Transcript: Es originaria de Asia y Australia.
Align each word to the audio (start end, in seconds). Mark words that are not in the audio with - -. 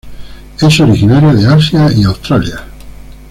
Es 0.59 0.79
originaria 0.79 1.31
de 1.31 1.45
Asia 1.45 1.87
y 1.95 2.05
Australia. 2.05 2.63